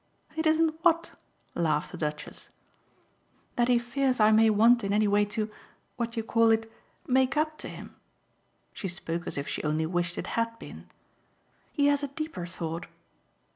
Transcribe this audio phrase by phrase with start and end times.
[0.35, 1.11] "It isn't what?"
[1.53, 2.49] laughed the Duchess.
[3.55, 5.51] "That he fears I may want in any way to
[5.95, 6.71] what do you call it?
[7.05, 7.93] make up to him."
[8.73, 10.87] She spoke as if she only wished it had been.
[11.71, 12.87] "He has a deeper thought."